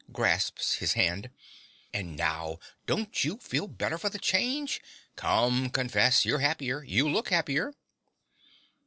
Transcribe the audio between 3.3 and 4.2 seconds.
feel the better for the